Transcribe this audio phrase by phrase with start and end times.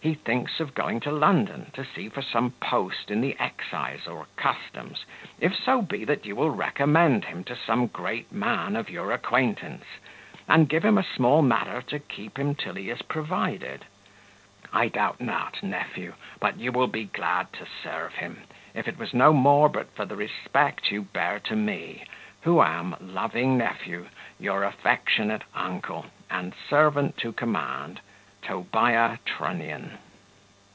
[0.00, 4.28] He thinks of going to London, to see for some post in the excise or
[4.36, 5.04] customs
[5.40, 9.82] if so be that you will recommend him to some great man of your acquaintance,
[10.46, 13.86] and give him a small matter to keep him till he is provided.
[14.72, 18.42] I doubt not, nephew, but you will be glad to serve him,
[18.74, 22.04] if it was no more but for the respect you bear to me,
[22.42, 24.06] who am, Loving nephew,
[24.38, 28.00] your affectionate uncle, and servant to command,
[28.40, 29.98] "Tobiah Trunnion."